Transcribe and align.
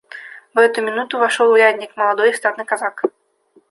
В 0.55 0.57
эту 0.57 0.81
минуту 0.81 1.19
вошел 1.19 1.51
урядник, 1.51 1.95
молодой 1.95 2.31
и 2.31 2.33
статный 2.33 2.65
казак. 2.65 3.03